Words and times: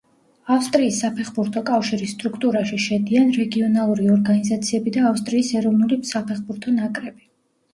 ავსტრიის 0.53 1.01
საფეხბურთო 1.03 1.61
კავშირის 1.67 2.15
სტრუქტურაში 2.17 2.79
შედიან 2.85 3.29
რეგიონალური 3.41 4.09
ორგანიზაციები 4.15 4.95
და 4.97 5.05
ავსტრიის 5.11 5.53
ეროვნული 5.61 6.01
საფეხბურთო 6.15 6.75
ნაკრები. 6.81 7.31